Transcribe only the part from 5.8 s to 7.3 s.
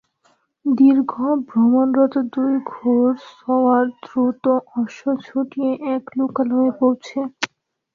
এক লোকালয়ে পৌঁছে।